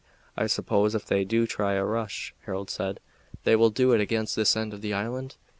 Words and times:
"I 0.35 0.47
suppose 0.47 0.95
if 0.95 1.05
they 1.05 1.23
do 1.23 1.45
try 1.45 1.73
a 1.73 1.85
rush," 1.85 2.33
Harold 2.45 2.71
said, 2.71 2.99
"they 3.43 3.55
will 3.55 3.69
do 3.69 3.91
it 3.91 4.01
against 4.01 4.35
this 4.35 4.57
end 4.57 4.73
of 4.73 4.81
the 4.81 4.95
island?" 4.95 5.35